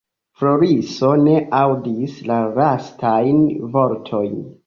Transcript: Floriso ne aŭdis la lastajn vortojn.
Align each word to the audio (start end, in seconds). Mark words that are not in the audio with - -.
Floriso 0.39 1.09
ne 1.25 1.35
aŭdis 1.59 2.15
la 2.31 2.39
lastajn 2.55 3.39
vortojn. 3.77 4.37